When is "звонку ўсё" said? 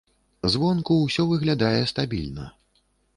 0.53-1.25